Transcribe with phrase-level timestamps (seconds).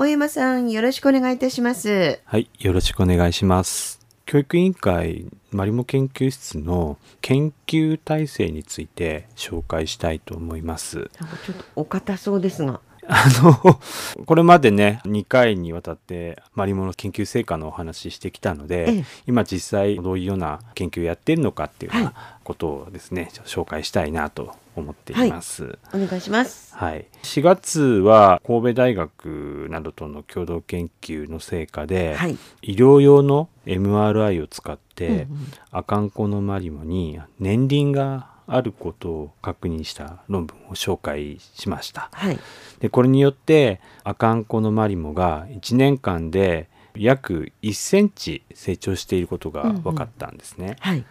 [0.00, 2.20] 大山さん、よろしくお願いいたします。
[2.24, 4.00] はい、よろしくお願いします。
[4.24, 11.10] 教育委員会マリモ研究室の研究体制について紹介したいと思います。
[11.20, 12.80] なんかちょっとお堅そうですが。
[13.06, 13.80] あの、
[14.26, 25.78] これまでね、2回にわたってマリモの研究成果のお話ししてきたので、ええ今実際どういうような研究をやってるのかっていうようはなことをですね、ちょっと紹介したいなと思っています。
[25.92, 26.74] お願いします。
[26.74, 32.36] はい、4月は神戸大学などとの共同研究の成果で、はい。
[32.62, 35.28] 医療用の MRI を使って、うんうん
[35.72, 42.10] アカンコのマリモに年輪があることを確認した論文を紹介しました。
[42.12, 42.38] はい。
[42.80, 50.76] でこれによってアカンコのマリモが1年間で約1センチ成長していることが分かったんですね。
[50.80, 51.04] はい。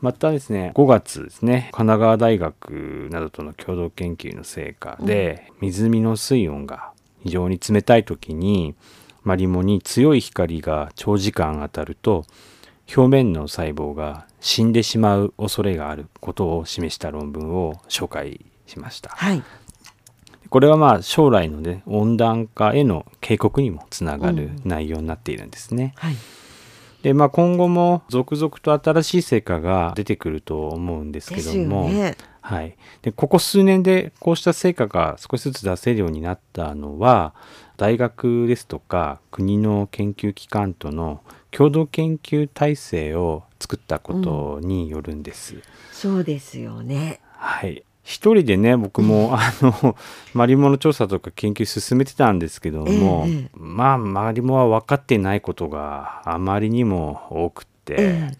[0.00, 6.90] またですね5月ですね神奈川大学などとの共同研究の成果で、湖の水温が
[7.22, 8.74] 非常に冷たい時に
[9.22, 12.26] マリモに強い光が長時間当たると
[12.88, 19.10] 表面の細胞が死んでしまう恐れがあることを示した論文を紹介しました。
[19.10, 19.42] はい。
[20.50, 25.94] これはまあ将来のね温暖化への警告にもつながるうん内容になっているんですね。
[25.96, 26.16] はい。
[27.02, 32.16] でまあ今後も続々と新しい成果が出てくると思うんですけども、ね。
[32.40, 37.34] はい、でここ数年でこうした成果が少しずつ出せるようになったのは
[37.78, 41.22] 大学ですとか国の研究機関との
[41.56, 45.54] 共同研究体制を作ったことによるんです。
[45.92, 47.20] そうですよね。
[47.36, 47.84] はい。
[48.02, 49.96] 一人でね僕も、あの
[50.34, 58.36] マリモの調査とか研究進めてたんですけども、ええまあマリモは分かってないことがあまりにも多くって、ええ。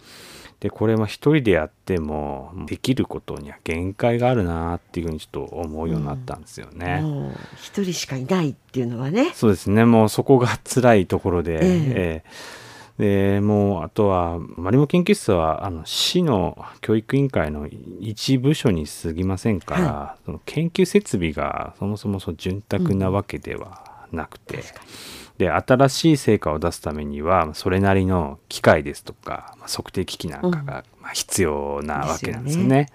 [0.59, 7.01] でこれは一人でやってもできることには限界があるなっていうふうにちょっと思うようになったんですよね。
[7.01, 9.31] もう一人しかいないっていうのはね。
[9.35, 9.85] そうですね。
[9.85, 11.57] もうそこが辛いところで、え。
[11.61, 12.64] ええ
[12.97, 17.67] でもうあとはマリモ研究室はあの市の教育委員会の
[17.99, 24.89] 一部署に過ぎませんから、その研究設備がそもそもそう潤沢なわけではなくて、確かに。
[25.37, 32.87] で新しい成果を出すためにはそれなりの機械ですとか、まあ測定機器なんかがまあ必要なわけなんですよね。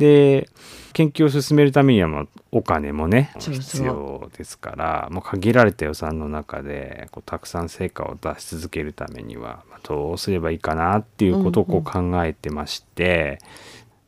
[0.00, 0.48] で
[0.92, 13.38] 研究を進めるためにはもうお金もね必要ですからもう限られた予算の中でこうたくさん成果を出し続けるためにはまあどうすればいいかなっていうことをこう考えてまして、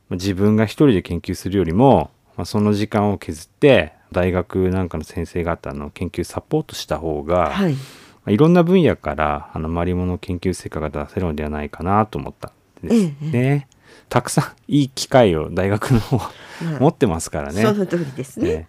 [0.09, 7.73] まあ自分が一人で研究するよりも、まあ、その時間を削って大学なんかの先生方の研究サポートした方が、はい。
[7.73, 7.79] ま
[8.27, 12.51] あいろんな分野からあのマリモの研究成果が出せるのではないかなと思った
[12.83, 13.67] んですね。
[14.13, 16.31] たくさんいい機会を大学の方は
[16.63, 16.79] まあ。
[16.79, 17.63] 持ってますからね。
[17.63, 18.47] その通りですね。
[18.47, 18.67] ね。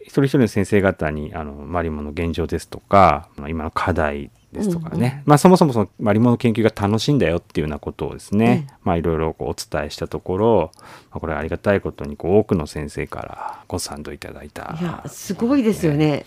[0.00, 10.70] 一人一人の先生方にあのマリモの現状ですとかまあ今の課題ですとかね、まあそもそもそのマリモの研究が楽しいんだよっていうようなことをですね、えまあいろいろこうお伝えしたところ、
[11.10, 14.76] まあ、これありがたいことにこう多くの先生からご賛同いただいた。
[14.80, 16.24] いや、すごいですよね。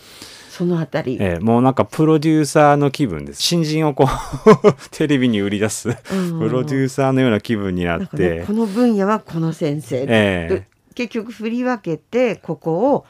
[0.61, 1.17] そのあたり。
[1.19, 3.41] えーもうなんかプロデューサーの気分です。
[3.41, 4.07] 新人をこう
[4.91, 5.89] テレビに売り出す。
[5.89, 6.39] うん。
[6.39, 10.47] プロデューサーのような気分になって、ね、この分野はこの先生、ええ。
[10.49, 13.05] で結局振り分けてここを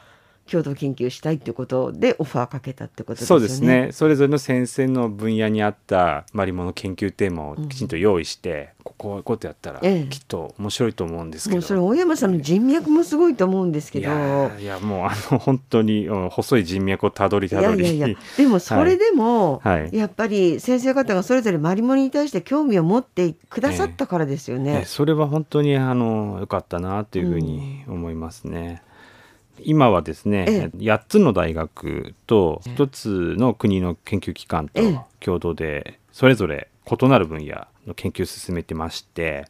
[0.50, 3.40] 共同研究したいってことでオファーかけたってことですよね。
[3.40, 3.88] そうですね。
[3.92, 8.70] それぞれの先生の分野に合ったマリモの研究テーマをきちんと用意して、
[9.02, 10.08] こういうことやったらええ。
[10.08, 14.08] きっと面白いと思うんですけど、もうそれ大山さんの人脈もすごいと思うんですけいど。
[14.60, 17.82] いやもうあの 本当にうん細い人脈をたどりいたどり。
[17.82, 18.16] やいやいや。
[18.36, 19.90] でも それでも、はい。
[19.92, 24.72] やっぱり先生方がそれぞれマリモに対して興味を持ってくださったからですよね。
[24.74, 28.82] ねそれは本当にあの良かったなというふうに思いますね。
[29.64, 35.00] 今はですね、え8つの大学と1つの国の研究機関とええ。
[35.18, 39.46] 共同でそれぞれ異なる分野の研究を進めてまして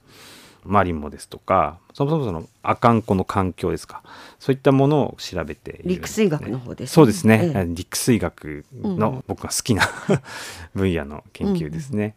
[0.65, 4.03] マリモですとかそもそもそのアカンコの環境ですか
[4.39, 5.79] そういったものを調べてね。
[5.85, 6.95] 陸水学の方ですね。
[6.95, 7.67] そうですね、ええ。
[7.69, 9.83] 陸水学うんの僕が好きな
[10.75, 12.15] 分野の研究ですね。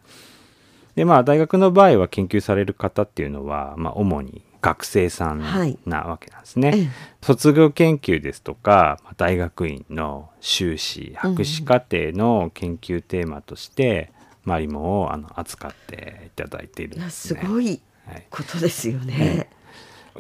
[0.96, 5.78] でまあ大学の場合は研究される方っていうのは、まあ、主に学生さんはい。
[5.86, 6.72] なわけなんですね。
[6.74, 6.88] ええ。
[7.22, 14.12] 卒業研究ですとかまあ大学院の修士博士課程の研究テーマとして、
[14.46, 17.10] マリモをあの扱っていただいているね。
[17.10, 19.50] すごいはいことですよね。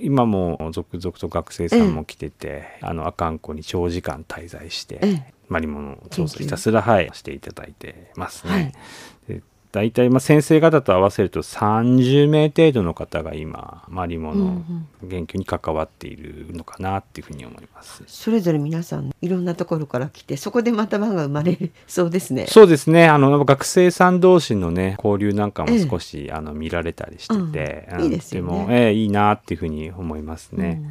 [0.01, 8.51] 今も続々と学生さんも来てて、あの阿寒湖に長時間滞在して、ええマリモの調査ひたすらはいしていただいてますね。
[8.51, 8.73] はい
[9.27, 9.41] で
[9.75, 14.63] 大体まあ先生方と合わせると30名程度の方が今マリモの
[15.09, 18.01] 研究に関わっているのかなっていうふうに思います。
[18.07, 21.57] それぞれ皆さんいろんなところから来てそこでまた輪が生まれ
[21.87, 22.45] そうですね。
[22.47, 23.09] そうですね。
[23.09, 28.03] あの学生さん同士のね交流なんかも少し、あの見られたりしてて、うん。
[28.05, 28.49] いいですよね。
[28.49, 30.81] も、ええいいなっていうふうに思いますね。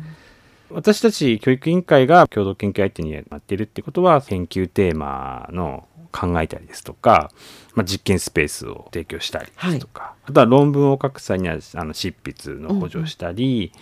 [0.70, 7.32] 私たち教育委員会が共同研究相手にやっているってことは研究テーマの考えたりですとか、
[7.74, 13.72] まあ、実験スペースを提供したりですとか、あとは論文を書く際にはあの執筆の補助をしたり、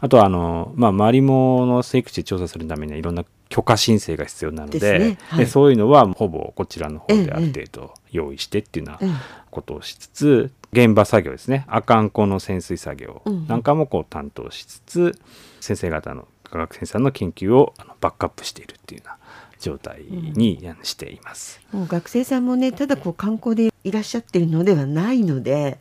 [0.00, 5.18] あとはあの、まあ、マリモの生育地調査するためにはいろんな許可申請が必要なのでですね。
[5.28, 5.38] はい。
[5.40, 9.20] でそういうのはほぼこちらの方であるえ程度用意してっていうようええな
[9.50, 11.64] ことをしつつ現場作業ですね。
[11.68, 15.18] 阿寒湖の潜水作業うんなんかもこう担当しつつ
[15.60, 19.16] 先生方の科学先生の研究をバックアップしているっていうような
[19.58, 21.60] 状態にしています。
[21.72, 25.78] もう学生さんもねただこう観光でいらっしゃってるのではないので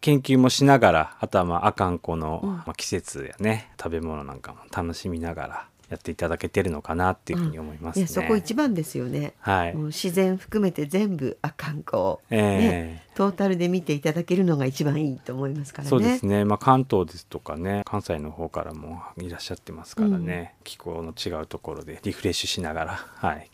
[0.00, 8.02] 研究もしながらあとはまあ阿寒湖の、うんまあ、季節やね食べ物なんかも楽しみながらやっていただけてるのかなっていうふうに思いますね。
[8.02, 9.34] ねそこ一番ですよね。
[9.40, 15.90] はいもう自然含めて全部あ観光、ええトータルで見ていただけるのが一番いいと思いますからね。
[15.90, 23.50] そうですね、まあ、関東ですとかね関西の方からもいらっしゃってますからね、気候の違うところでリフレッシュしながら、はい、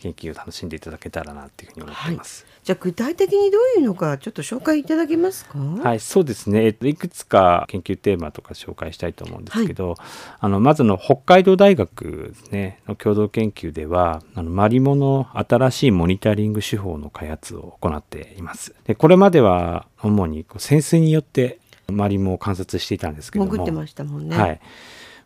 [0.00, 2.46] 研究を楽しんでいただけたらなっていうふうに思ってます。
[2.64, 5.58] じゃあ具体的にどういうのかちょっと紹介いただけますか？
[5.58, 9.96] はい、そうですね、えっと、いくつか研究テーマとか紹介したいと思うんですけど、
[10.38, 18.74] あのまずの北海道大学です、ね、の共同研究ではあのマリモの新しいモニタリング手法の開発を行っています。
[18.84, 24.36] でこれまでは主に潜水によってマリモを観察していたんですけども潜ってましたもんね。
[24.36, 24.60] はい、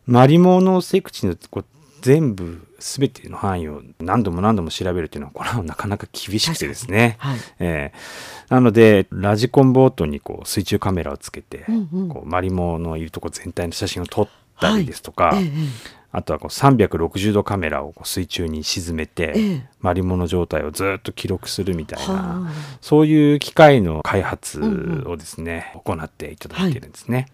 [0.07, 1.65] マリモの生口のこう
[2.01, 7.17] 全部全ての範囲を何度も何度も調べるというのはこれはなかなか厳しくてですね。
[7.19, 7.39] はい。
[7.59, 12.09] えーなのでラジコンボートにこう水中カメラをつけて、うんうん。
[12.11, 14.29] こうマリモのいるとこ全体の写真を撮っ
[14.61, 15.51] たりですとか、ええ
[16.13, 19.67] あとはこう360度カメラをこう水中に沈めて、ええ。
[19.81, 22.53] マリモの状態をずっと記録するみたいな、はあ。
[22.83, 24.61] そういう機械の開発
[25.07, 27.27] をですね、行っていただいてるんですね。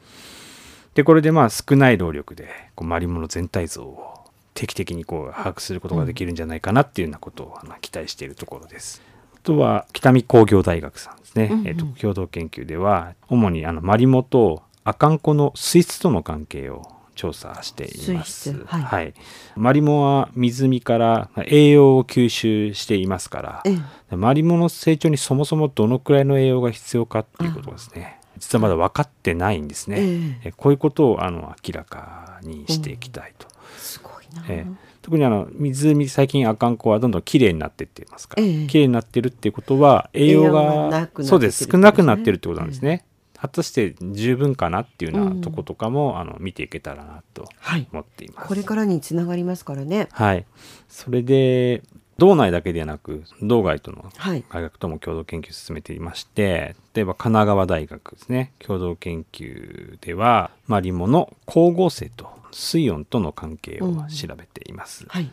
[0.94, 4.19] でこれでまあ少ない労力でこうマリモの全体像を
[4.54, 9.02] 定期的にこう把握することができるんじゃないかなっていうようなことをあの期待しているところです。
[9.34, 16.82] あとは北見工業大学さんですね、うんうんえっと共同研究では主にあのマリモとアカンコの水質との関係を
[17.14, 18.50] 調査しています。
[18.50, 19.14] 水質はい
[19.54, 23.76] マリモは湖からまあ栄養を吸収していますから、え
[24.10, 28.18] えマリモの成長にそもそもどのくらいの栄養が必要かっていうことですね。
[28.38, 29.96] 実はまだ分かってないんですね。
[29.98, 33.46] えええこういうことをあの明らかにしていきたいと。
[33.76, 34.19] すごいな。
[34.48, 43.04] ええ特にあの湖最近阿寒湖はどんどん綺麗になっていってますから、ええ綺麗になってるっていうことは栄養がそうです少なくなってるってことなんですね。
[43.40, 47.88] 果たして十分かなっていうようなとことかも、あの見ていけたらなとはい。
[47.90, 48.48] 思っています。
[48.48, 50.08] これからにつながりますからね。
[50.12, 50.44] はい。
[50.90, 51.82] それで
[52.18, 54.44] 道内だけではなく道外とのはい。
[54.52, 65.30] 大学とも共同研究を進めていまして例えば神奈川大学ですね共同研究ではマリモの光合成と水温との関係を調べています、はい。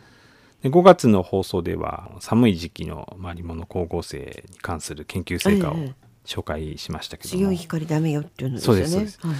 [0.62, 8.86] で5月の放送では寒い時期のマリモの光合成に関する研究成果をええ紹介しましたけども、強い光ダメよっていうのですよね。
[8.86, 9.36] そうですはい。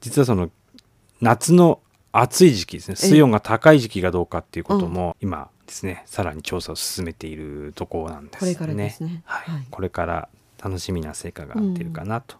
[0.00, 0.48] 実はその
[1.20, 1.80] 夏の
[2.12, 2.94] 暑い時期ですね。
[2.96, 3.08] ええ。
[3.08, 8.54] 水温が高い時期がどうかっていうことも今ですねさらに調査を進めているところなんですね。
[8.54, 9.22] これからですね。
[9.24, 9.56] はい。
[9.56, 9.66] はい。
[9.68, 10.28] これから
[10.62, 12.36] 楽しみな成果が出るかなと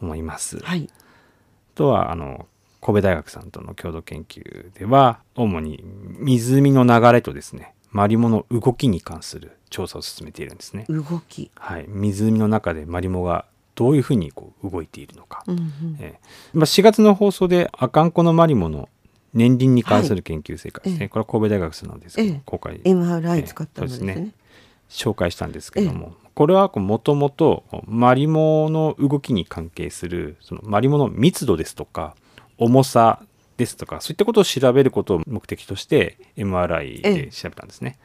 [0.00, 0.58] 思います。
[0.60, 0.88] はい。
[0.90, 2.46] あとはあの
[2.84, 5.82] 神戸大学さんとの共同研究では主に
[6.18, 10.84] 湖の流れとですねマリモの動きに関する調査を進めているんですね。
[10.88, 11.50] 動き。
[11.54, 13.44] はい、湖の中でマリモが
[13.76, 15.96] どういうふうにこう動いているのか、うんうん。
[16.00, 18.88] えーまあ、4月の放送でアカンコのマリモの
[19.32, 21.08] 年輪に関する研究成果ですね、はいええ。
[21.08, 22.42] これは神戸大学さんなんですけど、ええ。
[22.44, 22.80] 公開。
[22.80, 24.12] MRI 使ったのですね。
[24.14, 24.34] そうですね。
[24.90, 32.16] 紹介したんですけども、これはもともとマリモの動きに関係するそのマリモの密度ですとか
[32.58, 33.20] 重さ
[33.56, 37.98] ですとかそういったことを調べることを目的として MRI で調べたんですね。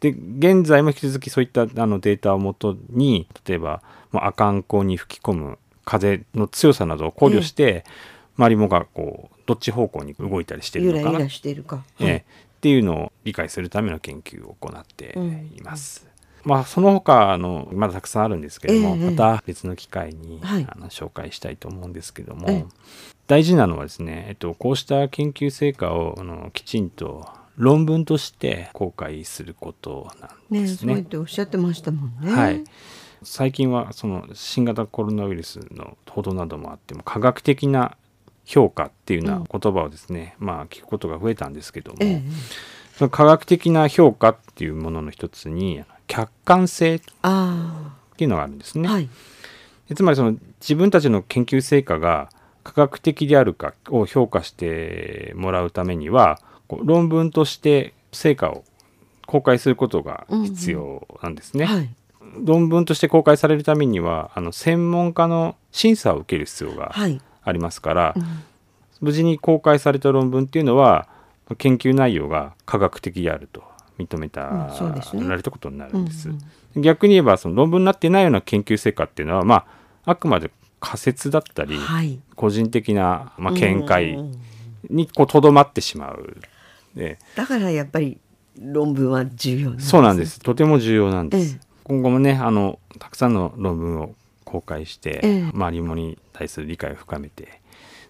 [0.00, 7.84] で現在も引き続きそういったあのデータをもとに例えばまあ阿寒湖に吹き込む風の強さなどを考慮して、
[8.36, 11.82] マリモがこうどっち方向に動いたりしてるのかなゆらゆらしているか。
[11.98, 12.24] ええ
[12.58, 15.16] っていうのを理解するための研究を行って
[15.56, 16.06] います。
[16.48, 22.64] まあその他のまだたくさんあるんですけども、ええまた別の機会に、はいあの紹介したいと思うんですけども、ええ
[23.26, 30.94] 大事なのはですね、えっと、こうした研究成果をあのきちんと論文として公開することなんねですね。
[30.94, 32.32] そうやっておっしゃってましたもんね。
[32.32, 32.64] はい。
[33.22, 37.96] 最近はその新型コロナウイルスの報道などもあっても科学的な
[38.46, 48.88] 評価っていうような言葉をですね、まあ聞くことが増えたんですけども、科学的な評価っていうものの一つに客観性っあていうのがあるんですね。
[48.88, 49.08] あはい。
[49.88, 52.30] でつまりその自分たちの研究成果が
[52.64, 58.64] 科学的であるかを評価してもらうためには論文として成果を
[59.26, 61.66] 公開することが必要なんですね。
[61.66, 61.88] はい。
[62.44, 67.20] 論文として公開されるためにはあの専門家の審査を受ける必要がはい。
[67.44, 68.22] ありますから、うん。
[69.00, 71.08] 無事に公開された論文っていうのは
[71.56, 73.62] 研究内容が科学的であると
[73.98, 76.28] 認めた、られたことになるんです。
[76.28, 76.38] うん
[76.76, 79.66] 逆に言えばその論文になってないような研究成果っていうのは、ま
[80.04, 80.50] あ、あくまで
[80.80, 82.20] 仮説だったり、はい。
[82.36, 84.38] 個人的な、まあ、見う解ん
[84.90, 86.36] にこうとどまってしまう。
[86.94, 88.18] でだからやっぱり
[88.60, 89.90] 論文は重要なんですね。
[89.90, 90.40] そうなんです。
[90.40, 91.54] とても重要なんです。
[91.54, 91.66] ええ。
[91.84, 94.14] 今後もねあのたくさんの論文を
[94.44, 95.50] 公開して、ええ。
[95.52, 97.60] まあ、リモに対する理解を深めて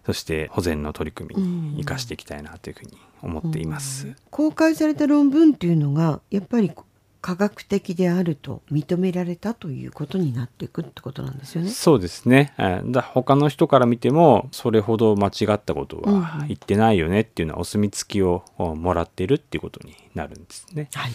[0.04, 2.92] そして保全の取り組みに生かしていきたいなというふうに
[3.23, 4.15] 思っています。
[4.31, 6.73] 公開された論文っていうのがやっぱり
[7.21, 11.71] 科学的であると認められたということになっていくってことなんですよね。
[11.71, 12.55] そうですね。
[12.59, 20.89] えーだ他の人から見てもそれほど間違ったことうんは言ってないよねっていうのはお墨付きをおもらっているっていうことになるんですね。
[20.95, 21.13] はい。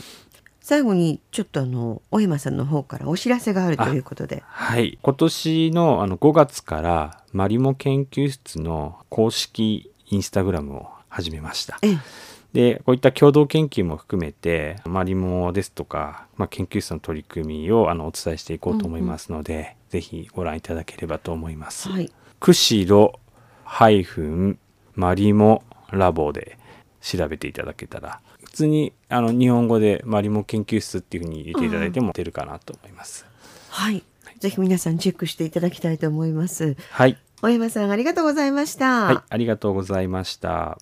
[0.60, 4.44] 最後にちょっとあの小山さんの方からお知らせがあるということで。
[4.46, 4.98] はい。
[5.02, 11.80] 今年のあの5月からマリモ研究室の公式インスタグラムを始めました。
[11.82, 11.98] ええ
[12.54, 21.90] で、こういった共同研究も含めて、マリモですとか、まあ、研究室の取り組みをあのお伝えしていこうと思いますので、ぜひご覧いただければと思います。
[21.90, 22.12] はい。
[22.40, 23.14] 釧路
[23.64, 24.60] ハイフン
[24.96, 26.58] マリモラボで
[27.02, 33.26] 調べていただけたら普通にあの日本語でマリモ研究室っていうふうに入れていただいても出るかなと思います。
[33.70, 34.04] はい。
[34.40, 36.76] ぜひ皆さんチェックしていただきたいと思います。
[36.92, 39.06] はい、小山さんありがとうございました。
[39.06, 40.78] はい、ありがとうございました。